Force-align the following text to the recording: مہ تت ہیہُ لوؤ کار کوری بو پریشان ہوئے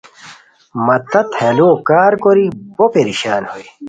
مہ 0.85 0.95
تت 1.11 1.27
ہیہُ 1.39 1.51
لوؤ 1.57 1.73
کار 1.87 2.13
کوری 2.23 2.45
بو 2.75 2.85
پریشان 2.93 3.43
ہوئے 3.51 3.67